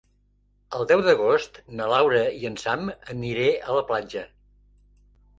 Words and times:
El 0.75 0.85
deu 0.91 1.01
d'agost 1.07 1.59
na 1.79 1.89
Laura 1.91 2.21
i 2.37 2.49
en 2.49 2.57
Sam 2.61 2.87
aniré 3.13 3.45
a 3.67 3.75
la 3.79 3.83
platja. 3.91 4.23